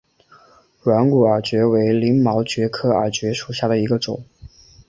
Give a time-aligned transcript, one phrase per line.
[0.81, 4.25] 软骨耳蕨为鳞毛蕨科耳蕨属下的一个种。